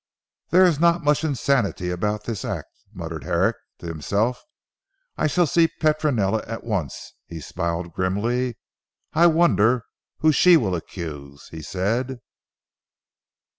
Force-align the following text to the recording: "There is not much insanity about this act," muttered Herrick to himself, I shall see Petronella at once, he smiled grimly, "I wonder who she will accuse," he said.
"There 0.49 0.65
is 0.65 0.79
not 0.79 1.03
much 1.03 1.23
insanity 1.23 1.91
about 1.91 2.23
this 2.23 2.43
act," 2.43 2.69
muttered 2.91 3.23
Herrick 3.23 3.55
to 3.77 3.85
himself, 3.85 4.43
I 5.15 5.27
shall 5.27 5.45
see 5.45 5.67
Petronella 5.67 6.43
at 6.47 6.63
once, 6.63 7.13
he 7.27 7.39
smiled 7.39 7.93
grimly, 7.93 8.57
"I 9.13 9.27
wonder 9.27 9.85
who 10.17 10.31
she 10.31 10.57
will 10.57 10.73
accuse," 10.75 11.49
he 11.49 11.61
said. 11.61 12.19